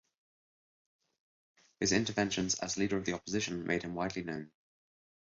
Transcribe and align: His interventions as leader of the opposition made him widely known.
His 1.79 1.91
interventions 1.91 2.55
as 2.55 2.75
leader 2.75 2.97
of 2.97 3.05
the 3.05 3.13
opposition 3.13 3.67
made 3.67 3.83
him 3.83 3.93
widely 3.93 4.23
known. 4.23 4.51